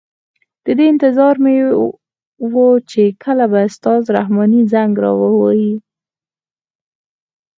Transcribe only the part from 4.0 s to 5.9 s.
رحماني زنګ را وهي.